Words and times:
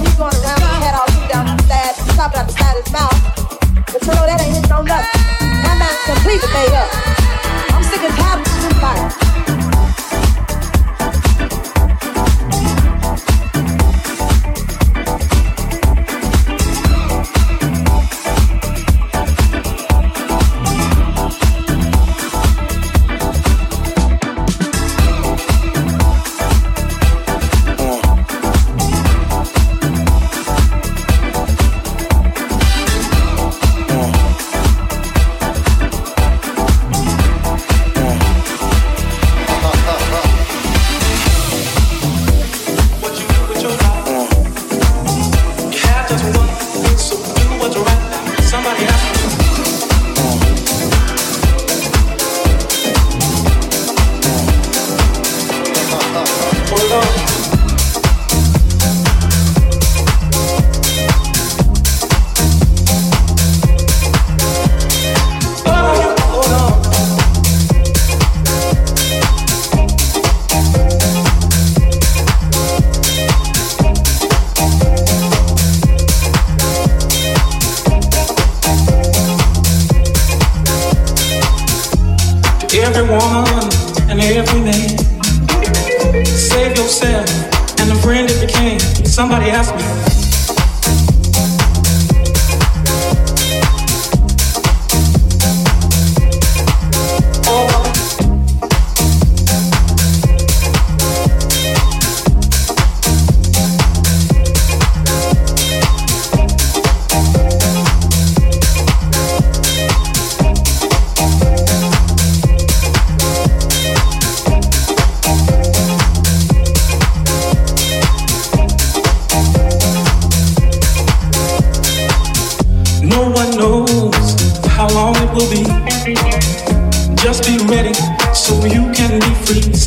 he's 0.00 0.14
going 0.14 0.34
around 0.42 0.60
his 0.60 0.76
head 0.80 0.94
all 0.94 1.08
down 1.28 1.46
sad, 1.68 1.94
the 2.46 2.52
side 2.52 2.76
of 2.76 2.84
his 2.84 2.92
mouth. 2.92 3.18
But 3.92 4.00
you 4.02 4.12
know 4.14 4.26
that 4.26 4.40
ain't 4.40 4.56
his. 4.56 5.04
My 5.66 5.74
completely 6.06 6.48
made 6.52 6.74
up. 6.74 6.88
I'm 7.74 7.82
sick 7.84 8.02
and 8.02 8.14
tired 8.14 8.40
of 8.40 8.44
this 8.44 8.64
fire. 8.80 9.29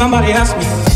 Somebody 0.04 0.34
asked 0.34 0.58
me. 0.58 0.93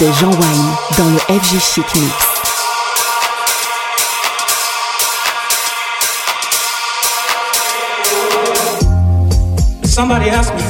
de 0.00 0.06
Jean 0.12 0.30
Wayne 0.30 0.76
dans 0.96 1.10
le 1.10 1.18
FG 1.40 1.60
Chic 1.60 1.94
Mix. 1.94 2.14
Somebody 9.84 10.30
asked 10.30 10.54
me 10.54 10.69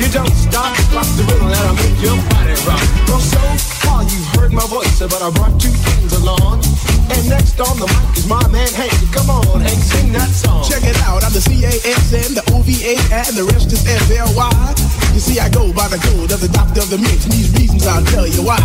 You 0.00 0.08
don't 0.08 0.32
stop, 0.32 0.72
the 1.20 1.24
rhythm 1.28 1.52
that 1.52 1.60
I 1.60 1.72
make 1.76 2.00
your 2.00 2.16
body 2.32 2.56
rock. 2.64 2.80
Well, 3.04 3.20
so 3.20 3.38
far 3.84 4.02
you 4.08 4.16
heard 4.32 4.50
my 4.50 4.64
voice, 4.64 4.98
but 4.98 5.20
I 5.20 5.28
brought 5.28 5.60
two 5.60 5.68
friends 5.68 6.16
along. 6.16 6.64
And 7.12 7.28
next 7.28 7.60
on 7.60 7.76
the 7.76 7.84
mic 7.84 8.16
is 8.16 8.26
my 8.26 8.40
man 8.48 8.72
Hank. 8.72 8.96
Come 9.12 9.28
on 9.28 9.60
Hank, 9.60 9.76
sing 9.76 10.10
that 10.12 10.30
song. 10.32 10.64
Check 10.64 10.84
it 10.88 10.96
out, 11.04 11.22
I'm 11.22 11.32
the 11.32 11.40
C 11.40 11.64
A 11.68 11.74
S 11.92 12.16
N, 12.16 12.32
the 12.32 12.42
O 12.56 12.62
V 12.62 12.72
A, 12.80 12.96
and 13.12 13.36
the 13.36 13.44
rest 13.52 13.72
is 13.72 13.84
F 13.86 14.10
L 14.10 14.32
Y. 14.34 14.99
You 15.12 15.20
see, 15.20 15.38
I 15.40 15.48
go 15.50 15.72
by 15.72 15.88
the 15.88 15.98
code 15.98 16.30
of 16.32 16.40
the 16.40 16.48
doctor 16.48 16.80
of 16.80 16.90
the 16.90 16.98
mix, 16.98 17.24
and 17.24 17.32
these 17.32 17.50
reasons 17.52 17.86
I'll 17.86 18.04
tell 18.14 18.26
you 18.26 18.42
why. 18.46 18.60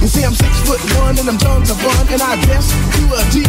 You 0.00 0.08
see, 0.08 0.24
I'm 0.24 0.32
six 0.32 0.52
foot 0.64 0.80
one, 1.02 1.18
and 1.18 1.28
I'm 1.28 1.36
tons 1.36 1.70
of 1.70 1.76
fun, 1.82 2.06
and 2.08 2.22
I 2.22 2.40
dress 2.46 2.70
to 2.70 3.02
a 3.10 3.22
G. 3.28 3.42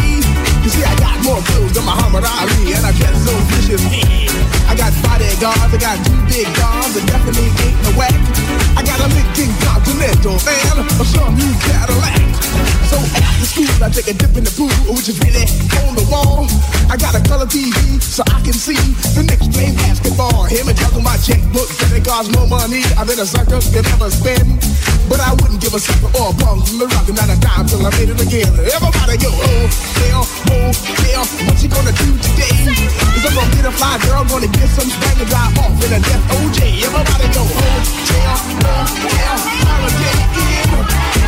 You 0.65 0.69
see, 0.69 0.83
I 0.83 0.93
got 0.99 1.17
more 1.23 1.39
clothes 1.53 1.73
than 1.73 1.85
Muhammad 1.85 2.25
Ali, 2.25 2.73
and 2.73 2.83
I 2.85 2.91
dress 2.97 3.17
so 3.23 3.33
vicious. 3.53 3.83
I 4.67 4.75
got 4.75 4.91
bodyguards, 5.03 5.73
I 5.73 5.77
got 5.77 5.97
two 6.01 6.17
big 6.31 6.47
dogs, 6.57 6.93
that 6.95 7.05
definitely 7.07 7.51
ain't 7.61 7.79
the 7.85 7.93
whack. 7.99 8.15
I 8.75 8.81
got 8.83 8.99
a 9.03 9.07
Lincoln 9.11 9.51
Continental 9.61 10.35
and 10.39 10.79
or 10.95 11.07
some 11.07 11.35
new 11.35 11.53
Cadillac. 11.67 12.31
So 12.87 12.99
after 12.99 13.47
school, 13.47 13.71
I 13.83 13.87
take 13.91 14.07
a 14.11 14.15
dip 14.15 14.35
in 14.35 14.43
the 14.43 14.53
pool, 14.55 14.71
which 14.95 15.07
is 15.07 15.19
really 15.23 15.43
on 15.83 15.95
the 15.95 16.07
wall. 16.11 16.47
I 16.91 16.95
got 16.95 17.15
a 17.15 17.21
color 17.23 17.47
TV 17.47 17.99
so 17.99 18.23
I 18.27 18.39
can 18.43 18.55
see 18.55 18.79
the 19.15 19.23
Knicks 19.23 19.47
play 19.47 19.71
basketball. 19.75 20.43
Him 20.47 20.67
and 20.67 20.75
talking 20.75 21.03
my 21.03 21.15
checkbook, 21.19 21.67
credit 21.79 22.03
cards, 22.03 22.30
more 22.35 22.47
money 22.47 22.81
than 22.83 23.19
a 23.19 23.25
sucker 23.25 23.59
can 23.71 23.85
ever 23.93 24.09
spend. 24.11 24.59
But 25.09 25.19
I 25.19 25.33
wouldn't 25.39 25.59
give 25.59 25.73
a 25.73 25.79
sucker 25.79 26.11
or 26.19 26.31
a 26.31 26.35
bum 26.39 26.63
from 26.63 26.77
the 26.79 26.87
rockin' 26.87 27.15
not 27.15 27.27
a 27.27 27.37
dime 27.39 27.67
till 27.67 27.83
I 27.83 27.91
made 27.99 28.09
it 28.09 28.19
again. 28.21 28.47
Everybody 28.47 29.17
go, 29.19 29.31
oh, 29.31 29.65
hell, 29.99 30.23
oh, 30.55 30.71
hell, 31.03 31.25
what 31.47 31.57
you 31.59 31.67
gonna 31.67 31.91
do 31.91 32.09
today? 32.15 32.55
Cause 33.15 33.23
I'm 33.27 33.35
gonna 33.35 33.55
get 33.55 33.65
a 33.67 33.73
fly 33.75 33.99
girl, 34.07 34.23
gonna 34.27 34.47
get 34.47 34.69
some 34.71 34.87
spank 34.87 35.19
and 35.19 35.29
drive 35.29 35.55
off 35.59 35.75
in 35.83 35.91
a 35.91 35.99
death 35.99 36.23
OJ. 36.39 36.59
Everybody 36.87 37.27
go, 37.35 37.43
oh, 37.43 37.79
hell, 38.07 38.37
oh, 38.63 38.85
hell, 39.11 39.39
holiday 39.67 40.17
in. 40.31 40.69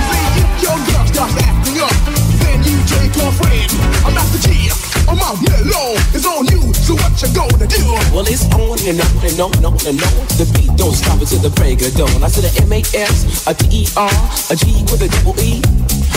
See 0.08 0.28
if 0.40 0.50
your 0.64 0.78
girl 0.88 1.06
starts 1.10 1.36
acting 1.44 1.78
up, 1.84 1.96
then 2.40 2.58
you 2.64 2.78
take 2.88 3.14
your 3.18 3.32
friend. 3.36 3.72
I'm 4.08 4.14
not 4.14 4.28
the 4.32 4.40
G. 4.40 4.93
I'm 5.08 5.20
out 5.20 5.38
mellow. 5.42 5.96
It's 6.14 6.26
on 6.26 6.46
you. 6.48 6.74
So 6.86 6.96
what 6.96 7.14
you 7.22 7.30
gonna 7.34 7.68
do? 7.68 7.84
Well, 8.14 8.28
it's 8.28 8.46
on 8.54 8.80
and 8.88 9.00
on 9.00 9.14
and 9.24 9.40
on 9.40 9.52
and 9.58 9.66
on 9.66 9.78
and 9.88 10.00
on. 10.00 10.14
The 10.40 10.46
beat 10.56 10.72
don't 10.78 10.96
stop 10.96 11.20
until 11.20 11.40
the 11.40 11.54
break 11.56 11.82
of 11.82 11.94
dawn. 11.96 12.24
I 12.24 12.28
said 12.28 12.46
a 12.48 12.52
M 12.64 12.72
A 12.72 12.80
S, 12.96 13.48
a 13.48 13.54
D 13.54 13.84
E 13.84 13.88
R, 13.98 14.12
a 14.52 14.56
G 14.56 14.84
with 14.92 15.02
a 15.02 15.10
double 15.10 15.38
E. 15.40 15.62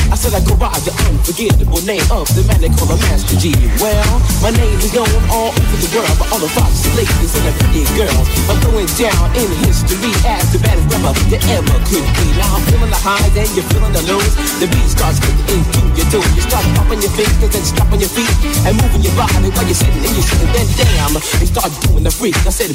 I 0.07 0.15
said 0.15 0.39
I 0.39 0.41
go 0.47 0.55
by 0.55 0.71
the 0.87 0.95
unforgettable 1.11 1.83
name 1.83 2.07
of 2.15 2.31
the 2.31 2.47
man 2.47 2.63
they 2.63 2.71
call 2.71 2.87
a 2.87 2.97
Master 3.11 3.35
Gee. 3.43 3.59
Well, 3.83 4.07
my 4.39 4.55
name 4.55 4.79
is 4.79 4.95
known 4.95 5.11
all 5.35 5.51
over 5.51 5.77
the 5.83 5.91
world 5.99 6.15
by 6.15 6.27
all 6.31 6.39
the 6.39 6.51
foxy 6.55 6.95
ladies 6.95 7.35
and 7.35 7.43
the 7.51 7.55
pretty 7.59 7.83
girls. 7.99 8.27
I'm 8.47 8.55
going 8.63 8.87
down 8.95 9.35
in 9.35 9.51
history 9.67 10.15
as 10.31 10.47
the 10.55 10.63
baddest 10.63 10.87
rapper 10.95 11.11
that 11.35 11.43
ever 11.51 11.79
could 11.91 12.07
be. 12.07 12.27
Now 12.39 12.55
I'm 12.55 12.63
feeling 12.71 12.93
the 12.95 13.03
highs 13.03 13.35
and 13.35 13.51
you're 13.59 13.67
feeling 13.67 13.91
the 13.91 14.05
lows. 14.07 14.31
The 14.63 14.71
beat 14.71 14.87
starts 14.87 15.19
kicking 15.19 15.59
into 15.59 15.83
your 15.99 16.07
toes. 16.15 16.31
You 16.39 16.43
start 16.47 16.63
popping 16.79 17.03
your 17.03 17.15
fingers 17.19 17.51
and 17.51 17.67
stomping 17.67 17.99
your 17.99 18.13
feet 18.15 18.31
and 18.63 18.76
moving 18.81 19.03
your 19.03 19.17
body 19.17 19.49
while 19.53 19.67
you're 19.67 19.77
sitting 19.77 20.03
and 20.03 20.15
you're 20.15 20.29
sitting. 20.29 20.51
Then 20.53 20.67
damn, 20.77 21.15
you 21.17 21.49
start 21.49 21.73
doing 21.89 22.05
the 22.05 22.13
freak. 22.13 22.37
I 22.47 22.53
said 22.53 22.71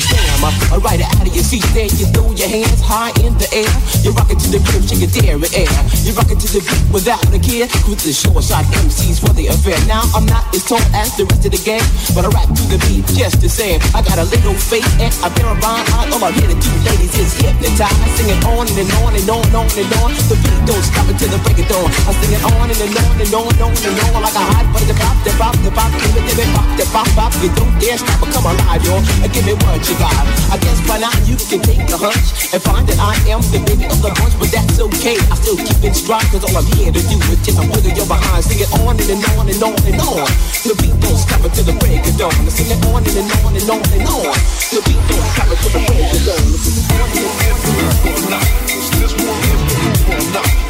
ride 0.81 0.99
it 0.99 1.09
out 1.13 1.25
of 1.27 1.33
your 1.33 1.45
seat. 1.45 1.63
Then 1.73 1.89
you 1.95 2.09
throw 2.11 2.33
your 2.33 2.49
hands 2.49 2.81
high 2.81 3.13
in 3.21 3.37
the 3.37 3.47
air. 3.53 3.71
You're 4.01 4.17
rocking 4.17 4.37
to 4.41 4.47
the 4.49 4.59
rhythm, 4.65 4.83
shake 4.89 5.03
your 5.05 5.13
dairy 5.13 5.49
air. 5.53 5.69
You're 6.03 6.17
rocking 6.17 6.41
to 6.41 6.47
the 6.49 6.61
beat 6.65 6.85
without 6.89 7.21
a 7.29 7.39
care. 7.39 7.69
With 7.85 8.01
the 8.01 8.13
short 8.13 8.43
shot 8.43 8.65
MCs 8.73 9.21
for 9.21 9.31
the 9.37 9.47
affair. 9.53 9.77
Now 9.85 10.03
I'm 10.17 10.25
not 10.25 10.49
as 10.53 10.65
tall 10.65 10.81
as 10.97 11.13
the 11.15 11.29
rest 11.29 11.45
of 11.45 11.51
the 11.53 11.61
gang, 11.61 11.85
but 12.17 12.25
I 12.25 12.29
rap 12.33 12.49
to 12.49 12.63
the 12.67 12.79
beat 12.89 13.05
just 13.13 13.39
the 13.39 13.49
same. 13.49 13.79
I 13.93 14.01
got 14.01 14.17
a 14.17 14.25
little 14.25 14.57
faith 14.57 14.87
and 14.97 15.13
I 15.21 15.29
bear 15.37 15.47
a 15.47 15.55
rhyme. 15.61 15.85
All 15.93 16.23
I'm 16.25 16.33
here 16.33 16.49
to 16.49 16.57
do, 16.57 16.71
ladies, 16.83 17.13
is 17.15 17.31
hypnotize. 17.37 17.93
I 17.93 18.07
sing 18.17 18.29
it 18.33 18.41
on 18.49 18.65
and 18.65 18.89
on 19.01 19.13
and 19.13 19.27
on 19.29 19.41
and 19.45 19.55
on 19.55 19.69
and 19.69 19.91
on. 20.01 20.09
The 20.27 20.37
beat 20.41 20.61
don't 20.65 20.83
stop 20.83 21.07
until 21.07 21.29
the 21.29 21.39
break 21.45 21.61
of 21.61 21.67
dawn. 21.69 21.87
I 22.07 22.11
sing 22.17 22.33
it 22.33 22.43
on 22.43 22.67
and, 22.67 22.79
and 22.81 22.95
on 22.97 23.15
and 23.21 23.33
on 23.37 23.51
and 23.53 23.61
on 23.61 23.73
and 23.75 23.97
on 24.01 24.21
like 24.23 24.37
a 24.37 24.43
hot 24.43 24.65
butter. 24.73 24.89
The 24.91 24.97
pop, 24.97 25.17
the 25.23 25.31
pop, 25.37 25.55
the 25.61 25.71
pop, 25.71 25.90
give 25.91 26.15
it, 26.15 26.23
give 26.27 26.39
it, 26.39 26.49
pop, 26.55 26.67
the 26.79 26.85
pop, 26.91 27.07
pop. 27.15 27.31
You 27.41 27.49
don't 27.55 27.73
dare 27.79 27.97
stop 27.97 28.21
or 28.23 28.29
come 28.31 28.47
alive, 28.47 28.83
yo, 28.85 28.97
and 29.23 29.29
give 29.31 29.45
me 29.45 29.53
what 29.65 29.83
you 29.83 29.95
got. 29.99 30.13
I 30.51 30.57
guess 30.61 30.79
by 30.87 30.97
now 30.99 31.13
you 31.27 31.35
can 31.35 31.59
take 31.63 31.83
a 31.91 31.97
hunch 31.97 32.53
and 32.53 32.59
find 32.61 32.85
that 32.87 32.99
I 32.99 33.15
am 33.31 33.41
the 33.51 33.59
baby 33.65 33.85
of 33.87 33.99
the 33.99 34.11
bunch, 34.15 34.35
but 34.39 34.49
that's 34.51 34.79
okay. 34.79 35.17
I 35.31 35.35
still 35.39 35.57
keep 35.57 35.81
it 35.83 35.95
strong, 35.95 36.23
cause 36.31 36.43
all 36.47 36.55
I'm 36.55 36.67
here 36.77 36.91
to 36.91 37.01
do 37.01 37.17
is 37.31 37.39
just 37.43 37.59
a 37.59 37.65
wiggle 37.67 37.93
your 37.95 38.07
behind. 38.07 38.43
Sing 38.45 38.61
it 38.61 38.71
on 38.79 38.95
and, 38.95 39.09
and 39.09 39.23
on 39.35 39.47
and 39.49 39.61
on 39.63 39.77
and 39.87 39.99
on. 39.99 40.29
The 40.63 40.73
beat 40.79 40.95
don't 41.01 41.19
stop 41.19 41.43
until 41.43 41.65
the 41.65 41.75
break 41.81 42.05
of 42.05 42.15
dawn. 42.17 42.35
Sing 42.51 42.69
it 42.69 42.79
on 42.87 43.03
and, 43.03 43.15
and 43.17 43.31
on 43.43 43.53
and 43.55 43.69
on 43.69 43.81
and 43.91 44.05
on. 44.07 44.35
The 44.71 44.79
beat 44.85 45.01
don't 45.09 45.25
stop 45.35 45.49
until 45.49 45.71
the 45.75 45.81
break 45.87 46.09
of 46.09 46.21
dawn. 46.23 46.41
One 46.41 47.11
is 47.11 47.59
the 47.63 47.71
move 47.75 48.05
or 48.05 48.29
not. 48.29 48.47
This 48.67 49.13
one 49.17 49.41
is 49.43 49.61
the 49.65 49.77
move 49.81 50.09
or 50.09 50.33
not. 50.33 50.60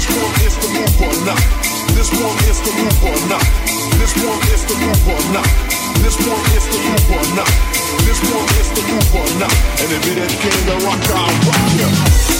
This 0.00 0.08
one 0.16 0.32
is 0.46 0.56
the 0.56 0.68
move 0.72 0.96
or 1.02 1.12
not. 1.28 1.44
This 1.92 2.08
one 2.16 2.32
is 2.48 2.56
the 2.64 2.72
move 2.72 3.04
or. 3.04 3.20
This 4.00 4.16
one 4.16 4.40
is 4.48 4.64
the 4.64 4.72
move 4.80 5.04
or. 5.06 5.20
This 6.00 6.16
one 6.24 6.40
is 8.56 8.72
the 8.72 8.80
move 8.88 9.12
or. 9.14 9.28
And 9.44 9.92
if 9.92 10.00
it 10.08 10.16
ain't 10.16 10.40
king, 10.40 10.64
the 10.64 10.80
rock, 10.86 11.04
I'll 11.10 11.28
rock 11.44 11.68
you. 11.76 12.39